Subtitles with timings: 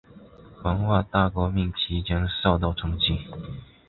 [0.63, 3.19] 文化大革命期间受到冲击。